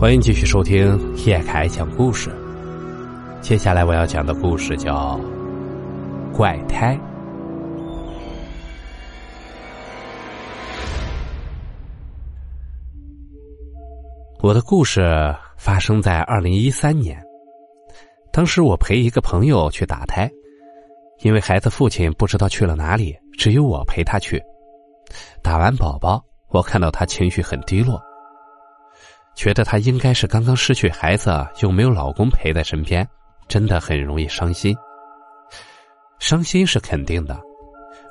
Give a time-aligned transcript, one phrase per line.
[0.00, 2.30] 欢迎继续收听叶凯讲故事。
[3.40, 5.18] 接下来我要讲的故事叫
[6.36, 6.96] 《怪胎》。
[14.40, 15.02] 我的故事
[15.56, 17.20] 发生在二零一三年，
[18.32, 20.30] 当时我陪一个朋友去打胎，
[21.22, 24.40] 因为孩子父亲不知道去了哪里，只有我陪他去。
[25.42, 28.00] 打完宝宝，我看到他情绪很低落。
[29.38, 33.08] 觉得她应该是刚刚失去孩子，又没有老公陪在身边，
[33.46, 34.76] 真的很容易伤心。
[36.18, 37.40] 伤心是肯定的，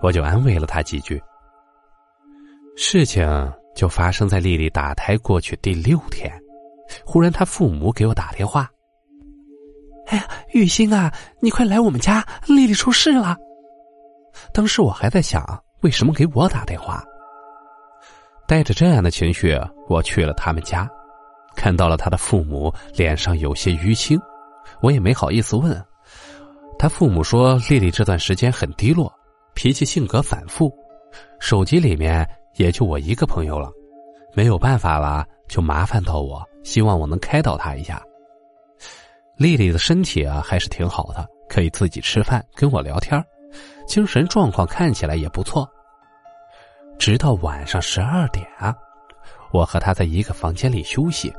[0.00, 1.20] 我就安慰了她几句。
[2.76, 3.26] 事情
[3.74, 6.32] 就发生在丽丽打胎过去第六天，
[7.04, 8.70] 忽然她父母给我打电话
[10.06, 13.36] ：“哎呀，玉兴啊，你快来我们家，丽丽出事了。”
[14.54, 15.42] 当时我还在想，
[15.80, 17.02] 为什么给我打电话？
[18.46, 19.58] 带着这样的情绪，
[19.88, 20.88] 我去了他们家。
[21.56, 24.20] 看到了他的父母脸上有些淤青，
[24.80, 25.84] 我也没好意思问。
[26.78, 29.10] 他父母说：“丽丽这段时间很低落，
[29.54, 30.70] 脾气性格反复，
[31.40, 33.70] 手机里面也就我一个朋友了，
[34.34, 38.00] 没有办法了，就麻烦到我，希望我能开导她一下。”
[39.38, 43.22] 丽丽的身体啊还是挺好的，可以自己吃饭，跟我聊天，
[43.86, 45.66] 精神状况看起来也不错。
[46.98, 48.74] 直到晚上十二点啊，
[49.50, 51.32] 我和她在一个房间里休息。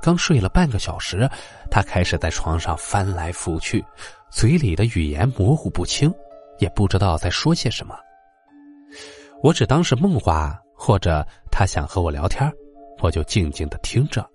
[0.00, 1.28] 刚睡了半个小时，
[1.70, 3.84] 他开始在床上翻来覆去，
[4.30, 6.12] 嘴里的语言模糊不清，
[6.58, 7.96] 也不知道在说些什么。
[9.42, 12.50] 我只当是梦话，或者他想和我聊天，
[13.00, 14.26] 我就静静的听着。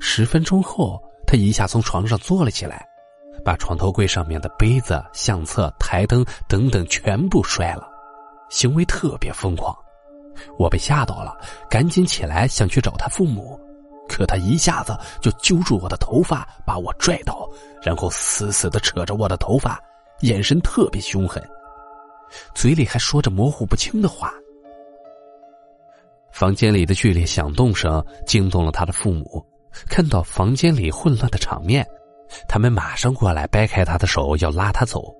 [0.00, 2.86] 十分钟后，他一下从床上坐了起来，
[3.44, 7.88] 把床头柜上面的杯子、相册、台灯等等全部摔了，
[8.50, 9.76] 行为特别疯狂。
[10.58, 11.36] 我被吓到了，
[11.70, 13.58] 赶紧起来想去找他父母。
[14.18, 17.48] 可他一下子就揪住我的头发，把我拽倒，
[17.80, 19.80] 然后死死的扯着我的头发，
[20.22, 21.40] 眼神特别凶狠，
[22.52, 24.34] 嘴里还说着模糊不清的话。
[26.32, 29.40] 房间里的剧烈响动声惊动了他的父母，
[29.88, 31.86] 看到房间里混乱的场面，
[32.48, 35.14] 他们马上过来掰开他的手要拉他走，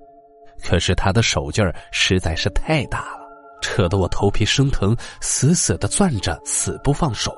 [0.60, 3.28] 可是他的手劲儿实在是太大了，
[3.62, 7.32] 扯得我头皮生疼，死死的攥着，死不放手。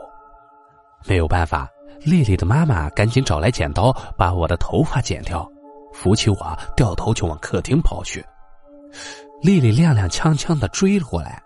[1.07, 1.69] 没有办法，
[2.03, 5.49] 丽丽的妈妈赶紧找来剪刀，把我的头发剪掉，
[5.93, 8.25] 扶起我，掉头就往客厅跑去。
[9.43, 11.43] 丽丽踉踉跄跄的追了过来，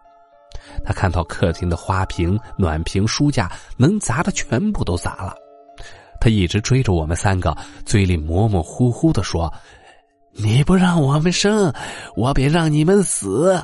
[0.85, 5.35] 她看到客厅的花瓶、暖瓶、书架，能砸的全部都砸了。
[6.21, 9.53] 她一直追着我们三个，嘴里模模糊糊的说
[10.33, 11.73] ：“你不让我们生，
[12.17, 13.63] 我便让你们死。”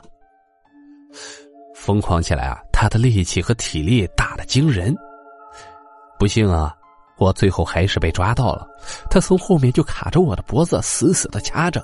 [1.74, 2.60] 疯狂起来啊！
[2.70, 4.94] 她的力气和体力大的惊人。
[6.20, 6.76] 不幸啊，
[7.16, 8.68] 我最后还是被抓到了。
[9.08, 11.82] 他从后面就卡着我的脖子，死死的掐着，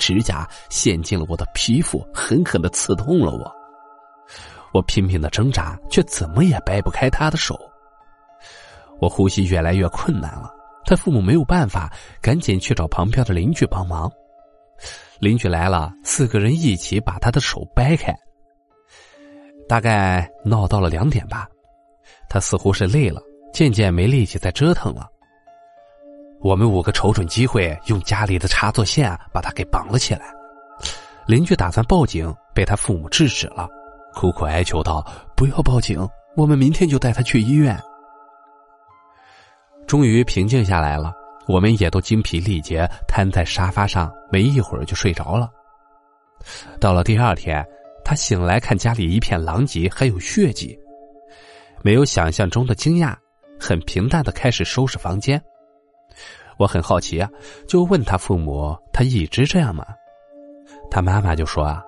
[0.00, 3.48] 指甲陷进了我的皮肤，狠狠的刺痛了我。
[4.72, 7.56] 我拼命的挣扎，却怎么也掰不开他的手。
[9.00, 10.52] 我呼吸越来越困难了。
[10.84, 11.88] 他父母没有办法，
[12.20, 14.10] 赶紧去找旁边的邻居帮忙。
[15.20, 18.12] 邻居来了，四个人一起把他的手掰开。
[19.68, 21.46] 大概闹到了两点吧，
[22.28, 23.22] 他似乎是累了。
[23.52, 25.08] 渐渐没力气再折腾了。
[26.40, 30.32] 我们五个瞅准机会，用家里的插座线把他给绑了起来。
[31.26, 33.68] 邻居打算报警，被他父母制止了，
[34.14, 35.04] 苦苦哀求道
[35.36, 37.78] ：“不要报警，我们明天就带他去医院。”
[39.86, 41.12] 终于平静下来了，
[41.46, 45.50] 我们也都精疲力竭，瘫在沙发上，没一会儿就睡着了。
[46.78, 47.66] 到了第二天，
[48.04, 50.78] 他醒来看家里一片狼藉，还有血迹，
[51.82, 53.16] 没有想象中的惊讶。
[53.58, 55.42] 很平淡的开始收拾房间，
[56.56, 57.28] 我很好奇啊，
[57.66, 59.84] 就问他父母：“他一直这样吗？”
[60.90, 61.82] 他妈妈就说：“啊，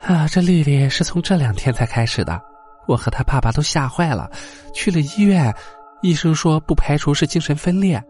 [0.00, 2.40] 啊，这丽丽是从这两天才开始的，
[2.86, 4.30] 我和他爸爸都吓坏了，
[4.74, 5.54] 去了医院，
[6.02, 8.02] 医生说不排除是精神分裂，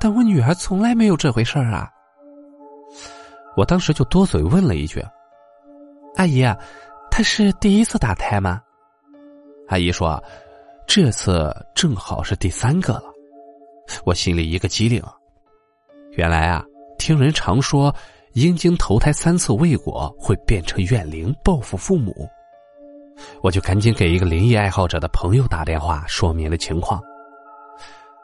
[0.00, 1.90] 但我女儿从来没有这回事儿啊。”
[3.56, 5.04] 我当时就多嘴问了一句
[6.16, 6.42] ：“阿姨，
[7.10, 8.60] 她是第一次打胎吗？”
[9.68, 10.22] 阿姨说。
[10.86, 13.04] 这次正好是第三个了，
[14.04, 15.02] 我心里一个机灵。
[16.12, 16.64] 原来啊，
[16.98, 17.94] 听人常说，
[18.34, 22.28] 阴茎投胎三次未果会变成怨灵报复父母，
[23.42, 27.02] 我就赶紧给一个灵异爱好者的朋友打电话，说明了情况。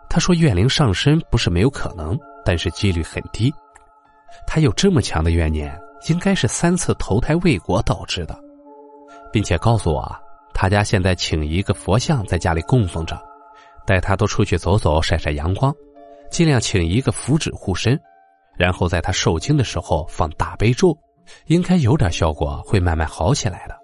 [0.09, 3.53] 他说怨灵上身不是没有可能，但是几率很低。
[4.47, 5.77] 他有这么强的怨念，
[6.09, 8.39] 应该是三次投胎未果导致的，
[9.33, 10.17] 并且告诉我。
[10.53, 13.21] 他家现在请一个佛像在家里供奉着，
[13.87, 15.75] 带他多出去走走，晒晒阳光，
[16.31, 17.99] 尽量请一个符纸护身，
[18.57, 20.97] 然后在他受惊的时候放大悲咒，
[21.47, 23.75] 应该有点效果，会慢慢好起来的。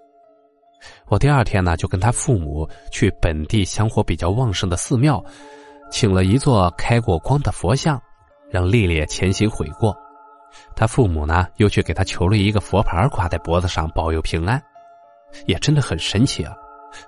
[1.07, 5.23] 我第二天呢，就跟他父母去本地香火比较旺盛的寺庙，
[5.89, 7.99] 请了一座开过光的佛像，
[8.51, 9.95] 让丽丽前行悔过。
[10.75, 14.61] 他父母呢，又去给他求了一个佛牌挂在脖子上，保佑平安，
[15.45, 16.55] 也真的很神奇啊！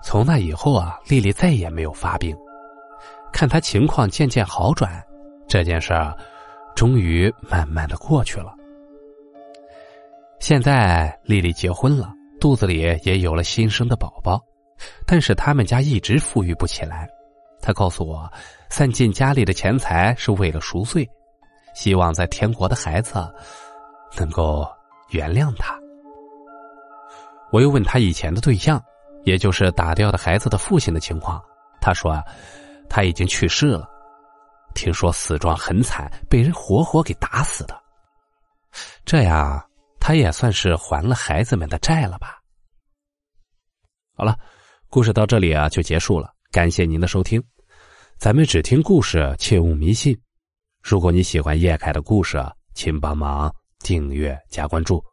[0.04, 2.36] 从那以后啊，丽丽再也没有发病。
[3.31, 5.04] 看她情况渐渐好转，
[5.48, 6.16] 这件事儿
[6.76, 8.54] 终于慢慢的过去了。
[10.40, 12.14] 现在丽丽结婚了。
[12.40, 14.42] 肚子里也有了新生的宝宝，
[15.06, 17.06] 但是他们家一直富裕不起来。
[17.62, 18.31] 他告诉我，
[18.70, 21.06] 散尽家里的钱财是为了赎罪，
[21.76, 23.16] 希望在天国的孩子
[24.18, 24.66] 能够
[25.10, 25.78] 原谅他。
[27.51, 28.81] 我又问他以前的对象，
[29.24, 31.44] 也就是打掉的孩子的父亲的情况。
[31.81, 32.24] 他说，啊
[32.90, 33.90] 他已经去世了，
[34.74, 37.80] 听说死状很惨，被人活活给打死的。
[39.06, 39.63] 这样。
[40.01, 42.40] 他也算是还了孩子们的债了吧。
[44.16, 44.36] 好了，
[44.90, 46.34] 故事到这里啊就结束了。
[46.52, 47.44] 感谢您的收听，
[48.18, 50.18] 咱们只听故事，切勿迷信。
[50.81, 52.42] 如果你喜欢叶凯的故事，
[52.74, 55.04] 请帮忙订阅加关注。